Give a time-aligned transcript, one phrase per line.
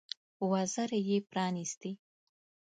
[0.49, 1.91] وزرې یې پرانيستې.